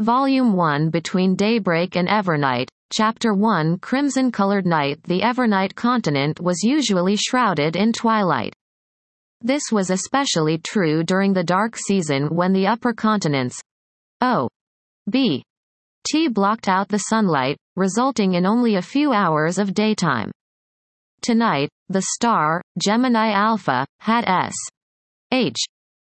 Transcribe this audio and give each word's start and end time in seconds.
Volume 0.00 0.54
1 0.54 0.90
Between 0.90 1.36
Daybreak 1.36 1.94
and 1.94 2.08
Evernight, 2.08 2.66
Chapter 2.92 3.32
1 3.32 3.78
Crimson-colored 3.78 4.66
night 4.66 5.00
The 5.04 5.20
Evernight 5.20 5.76
continent 5.76 6.40
was 6.40 6.64
usually 6.64 7.14
shrouded 7.14 7.76
in 7.76 7.92
twilight. 7.92 8.52
This 9.40 9.62
was 9.70 9.90
especially 9.90 10.58
true 10.58 11.04
during 11.04 11.32
the 11.32 11.44
dark 11.44 11.76
season 11.76 12.34
when 12.34 12.52
the 12.52 12.66
upper 12.66 12.92
continents 12.92 13.60
O. 14.20 14.48
B. 15.08 15.44
T 16.10 16.26
blocked 16.26 16.66
out 16.66 16.88
the 16.88 16.98
sunlight, 16.98 17.56
resulting 17.76 18.34
in 18.34 18.46
only 18.46 18.74
a 18.74 18.82
few 18.82 19.12
hours 19.12 19.58
of 19.58 19.74
daytime. 19.74 20.32
Tonight, 21.22 21.68
the 21.88 22.02
star, 22.02 22.60
Gemini 22.78 23.30
Alpha, 23.30 23.86
had 24.00 24.24
S. 24.26 24.56
H. 25.30 25.58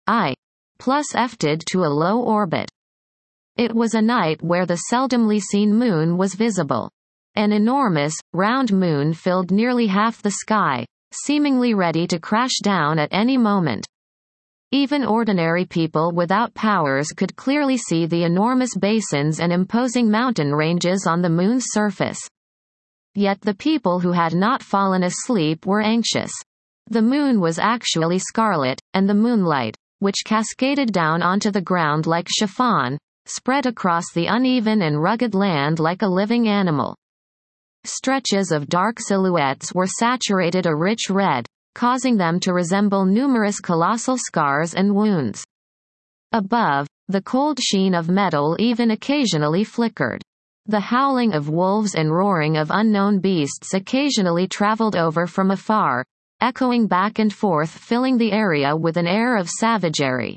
I. 0.06 0.34
plus 0.78 1.14
efted 1.14 1.64
to 1.70 1.84
a 1.84 1.88
low 1.88 2.20
orbit. 2.20 2.68
It 3.58 3.74
was 3.74 3.94
a 3.94 4.00
night 4.00 4.40
where 4.40 4.66
the 4.66 4.82
seldomly 4.88 5.40
seen 5.40 5.74
moon 5.74 6.16
was 6.16 6.36
visible. 6.36 6.92
An 7.34 7.50
enormous, 7.50 8.14
round 8.32 8.72
moon 8.72 9.12
filled 9.12 9.50
nearly 9.50 9.88
half 9.88 10.22
the 10.22 10.30
sky, 10.30 10.86
seemingly 11.10 11.74
ready 11.74 12.06
to 12.06 12.20
crash 12.20 12.60
down 12.62 13.00
at 13.00 13.08
any 13.10 13.36
moment. 13.36 13.84
Even 14.70 15.04
ordinary 15.04 15.64
people 15.64 16.12
without 16.12 16.54
powers 16.54 17.08
could 17.08 17.34
clearly 17.34 17.76
see 17.76 18.06
the 18.06 18.22
enormous 18.22 18.76
basins 18.76 19.40
and 19.40 19.52
imposing 19.52 20.08
mountain 20.08 20.54
ranges 20.54 21.04
on 21.04 21.20
the 21.20 21.28
moon's 21.28 21.64
surface. 21.70 22.20
Yet 23.16 23.40
the 23.40 23.54
people 23.54 23.98
who 23.98 24.12
had 24.12 24.34
not 24.34 24.62
fallen 24.62 25.02
asleep 25.02 25.66
were 25.66 25.80
anxious. 25.80 26.30
The 26.90 27.02
moon 27.02 27.40
was 27.40 27.58
actually 27.58 28.20
scarlet, 28.20 28.80
and 28.94 29.08
the 29.08 29.14
moonlight, 29.14 29.74
which 29.98 30.22
cascaded 30.24 30.92
down 30.92 31.22
onto 31.22 31.50
the 31.50 31.60
ground 31.60 32.06
like 32.06 32.28
chiffon, 32.28 32.98
spread 33.28 33.66
across 33.66 34.04
the 34.14 34.26
uneven 34.26 34.82
and 34.82 35.02
rugged 35.02 35.34
land 35.34 35.78
like 35.78 36.02
a 36.02 36.06
living 36.06 36.48
animal. 36.48 36.96
Stretches 37.84 38.50
of 38.50 38.68
dark 38.68 38.98
silhouettes 38.98 39.74
were 39.74 39.86
saturated 39.86 40.66
a 40.66 40.74
rich 40.74 41.10
red, 41.10 41.46
causing 41.74 42.16
them 42.16 42.40
to 42.40 42.52
resemble 42.52 43.04
numerous 43.04 43.60
colossal 43.60 44.18
scars 44.18 44.74
and 44.74 44.94
wounds. 44.94 45.44
Above, 46.32 46.86
the 47.08 47.22
cold 47.22 47.58
sheen 47.60 47.94
of 47.94 48.08
metal 48.08 48.56
even 48.58 48.90
occasionally 48.90 49.64
flickered. 49.64 50.20
The 50.66 50.80
howling 50.80 51.32
of 51.32 51.48
wolves 51.48 51.94
and 51.94 52.12
roaring 52.12 52.58
of 52.58 52.70
unknown 52.70 53.20
beasts 53.20 53.72
occasionally 53.72 54.46
traveled 54.46 54.96
over 54.96 55.26
from 55.26 55.50
afar, 55.50 56.04
echoing 56.40 56.86
back 56.86 57.18
and 57.18 57.32
forth 57.32 57.70
filling 57.70 58.18
the 58.18 58.32
area 58.32 58.76
with 58.76 58.98
an 58.98 59.06
air 59.06 59.36
of 59.36 59.48
savagery. 59.48 60.36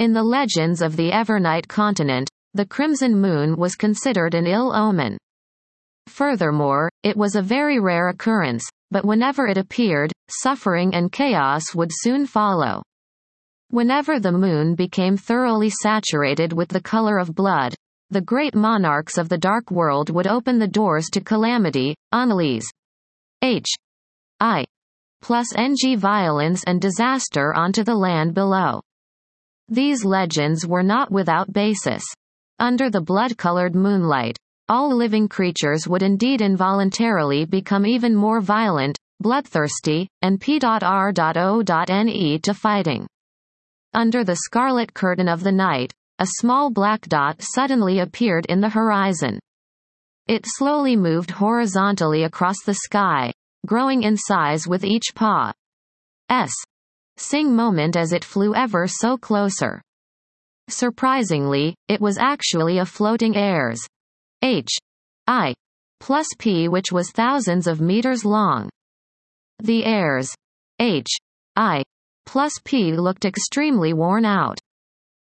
In 0.00 0.14
the 0.14 0.22
legends 0.22 0.80
of 0.80 0.96
the 0.96 1.10
Evernight 1.10 1.68
continent, 1.68 2.26
the 2.54 2.64
crimson 2.64 3.20
moon 3.20 3.54
was 3.58 3.76
considered 3.76 4.32
an 4.32 4.46
ill 4.46 4.74
omen. 4.74 5.18
Furthermore, 6.06 6.88
it 7.02 7.18
was 7.18 7.36
a 7.36 7.42
very 7.42 7.78
rare 7.78 8.08
occurrence, 8.08 8.66
but 8.90 9.04
whenever 9.04 9.46
it 9.46 9.58
appeared, 9.58 10.10
suffering 10.30 10.94
and 10.94 11.12
chaos 11.12 11.74
would 11.74 11.90
soon 11.92 12.24
follow. 12.24 12.82
Whenever 13.68 14.18
the 14.18 14.32
moon 14.32 14.74
became 14.74 15.18
thoroughly 15.18 15.68
saturated 15.68 16.54
with 16.54 16.70
the 16.70 16.80
color 16.80 17.18
of 17.18 17.34
blood, 17.34 17.74
the 18.08 18.22
great 18.22 18.54
monarchs 18.54 19.18
of 19.18 19.28
the 19.28 19.36
dark 19.36 19.70
world 19.70 20.08
would 20.08 20.26
open 20.26 20.58
the 20.58 20.66
doors 20.66 21.10
to 21.10 21.20
calamity, 21.20 21.94
unleash 22.10 22.64
H. 23.42 23.68
I. 24.40 24.64
plus 25.20 25.54
NG 25.54 25.98
violence 25.98 26.64
and 26.64 26.80
disaster 26.80 27.52
onto 27.52 27.84
the 27.84 27.94
land 27.94 28.32
below. 28.32 28.80
These 29.70 30.04
legends 30.04 30.66
were 30.66 30.82
not 30.82 31.12
without 31.12 31.52
basis. 31.52 32.02
Under 32.58 32.90
the 32.90 33.00
blood-colored 33.00 33.76
moonlight, 33.76 34.36
all 34.68 34.94
living 34.94 35.28
creatures 35.28 35.86
would 35.86 36.02
indeed 36.02 36.40
involuntarily 36.40 37.44
become 37.44 37.86
even 37.86 38.14
more 38.14 38.40
violent, 38.40 38.98
bloodthirsty, 39.20 40.08
and 40.22 40.40
p.r.o.ne 40.40 42.38
to 42.38 42.54
fighting. 42.54 43.06
Under 43.94 44.24
the 44.24 44.36
scarlet 44.36 44.92
curtain 44.92 45.28
of 45.28 45.44
the 45.44 45.52
night, 45.52 45.92
a 46.18 46.26
small 46.38 46.70
black 46.70 47.02
dot 47.02 47.36
suddenly 47.40 48.00
appeared 48.00 48.46
in 48.46 48.60
the 48.60 48.68
horizon. 48.68 49.38
It 50.26 50.44
slowly 50.46 50.96
moved 50.96 51.30
horizontally 51.30 52.24
across 52.24 52.56
the 52.66 52.74
sky, 52.74 53.32
growing 53.66 54.02
in 54.02 54.16
size 54.16 54.66
with 54.66 54.84
each 54.84 55.14
paw. 55.14 55.52
S 56.28 56.52
sing 57.20 57.54
moment 57.54 57.96
as 57.96 58.12
it 58.12 58.24
flew 58.24 58.54
ever 58.54 58.86
so 58.88 59.18
closer. 59.18 59.82
Surprisingly, 60.68 61.74
it 61.88 62.00
was 62.00 62.16
actually 62.16 62.78
a 62.78 62.86
floating 62.86 63.36
airs. 63.36 63.80
H. 64.42 64.70
I. 65.26 65.54
plus 66.00 66.26
P 66.38 66.68
which 66.68 66.90
was 66.90 67.10
thousands 67.10 67.66
of 67.66 67.80
meters 67.80 68.24
long. 68.24 68.70
The 69.58 69.84
airs. 69.84 70.34
H. 70.78 71.08
I. 71.56 71.82
plus 72.24 72.54
P 72.64 72.92
looked 72.92 73.26
extremely 73.26 73.92
worn 73.92 74.24
out. 74.24 74.58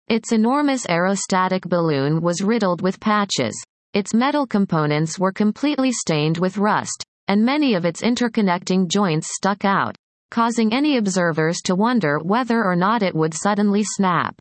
Its 0.09 0.33
enormous 0.33 0.87
aerostatic 0.87 1.63
balloon 1.63 2.21
was 2.21 2.43
riddled 2.43 2.83
with 2.83 3.01
patches. 3.01 3.57
Its 3.95 4.13
metal 4.13 4.47
components 4.47 5.19
were 5.19 5.33
completely 5.33 5.93
stained 5.93 6.37
with 6.37 6.59
rust, 6.59 7.05
and 7.29 7.45
many 7.45 7.75
of 7.75 7.87
its 7.87 8.03
interconnecting 8.03 8.87
joints 8.89 9.35
stuck 9.35 9.65
out 9.65 9.97
causing 10.31 10.73
any 10.73 10.97
observers 10.97 11.61
to 11.63 11.75
wonder 11.75 12.19
whether 12.19 12.65
or 12.65 12.77
not 12.77 13.03
it 13.03 13.15
would 13.15 13.35
suddenly 13.35 13.83
snap. 13.85 14.35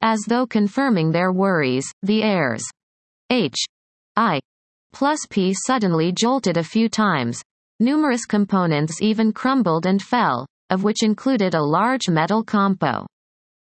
As 0.00 0.20
though 0.26 0.46
confirming 0.46 1.12
their 1.12 1.32
worries, 1.32 1.86
the 2.02 2.22
airs 2.22 2.64
H. 3.30 3.56
I. 4.16 4.40
plus 4.92 5.20
P 5.30 5.54
suddenly 5.66 6.12
jolted 6.12 6.56
a 6.56 6.64
few 6.64 6.88
times. 6.88 7.40
Numerous 7.80 8.26
components 8.26 9.00
even 9.00 9.32
crumbled 9.32 9.86
and 9.86 10.02
fell, 10.02 10.46
of 10.70 10.84
which 10.84 11.02
included 11.02 11.54
a 11.54 11.62
large 11.62 12.08
metal 12.08 12.44
compo. 12.44 13.06